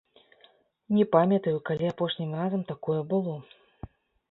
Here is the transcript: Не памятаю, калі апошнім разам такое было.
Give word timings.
Не 0.99 1.05
памятаю, 1.15 1.53
калі 1.71 1.85
апошнім 1.93 2.33
разам 2.41 2.61
такое 2.73 2.99
было. 3.15 3.39